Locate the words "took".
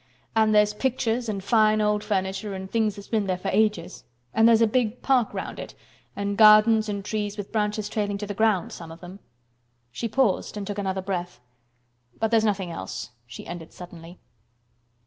10.65-10.79